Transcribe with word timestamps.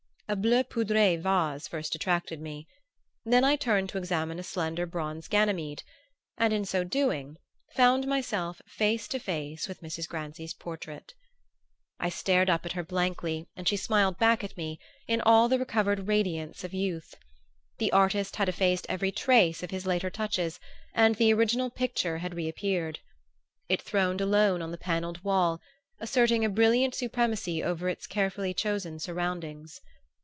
A 0.27 0.35
bleu 0.37 0.63
poudré 0.63 1.19
vase 1.21 1.67
first 1.67 1.93
attracted 1.93 2.39
me; 2.39 2.65
then 3.25 3.43
I 3.43 3.57
turned 3.57 3.89
to 3.89 3.97
examine 3.97 4.39
a 4.39 4.43
slender 4.43 4.85
bronze 4.85 5.27
Ganymede, 5.27 5.83
and 6.37 6.53
in 6.53 6.63
so 6.63 6.85
doing 6.85 7.35
found 7.75 8.07
myself 8.07 8.61
face 8.65 9.09
to 9.09 9.19
face 9.19 9.67
with 9.67 9.81
Mrs. 9.81 10.07
Grancy's 10.07 10.53
portrait. 10.53 11.15
I 11.99 12.07
stared 12.07 12.49
up 12.49 12.65
at 12.65 12.71
her 12.71 12.83
blankly 12.85 13.49
and 13.57 13.67
she 13.67 13.75
smiled 13.75 14.17
back 14.19 14.41
at 14.41 14.55
me 14.55 14.79
in 15.05 15.19
all 15.19 15.49
the 15.49 15.59
recovered 15.59 16.07
radiance 16.07 16.63
of 16.63 16.73
youth. 16.73 17.13
The 17.77 17.91
artist 17.91 18.37
had 18.37 18.47
effaced 18.47 18.85
every 18.87 19.11
trace 19.11 19.63
of 19.63 19.71
his 19.71 19.85
later 19.85 20.09
touches 20.09 20.61
and 20.93 21.15
the 21.15 21.33
original 21.33 21.69
picture 21.69 22.19
had 22.19 22.35
reappeared. 22.35 22.99
It 23.67 23.81
throned 23.81 24.21
alone 24.21 24.61
on 24.61 24.71
the 24.71 24.77
panelled 24.77 25.25
wall, 25.25 25.59
asserting 25.99 26.45
a 26.45 26.49
brilliant 26.49 26.95
supremacy 26.95 27.61
over 27.61 27.89
its 27.89 28.07
carefully 28.07 28.53
chosen 28.53 28.97
surroundings. 28.97 29.81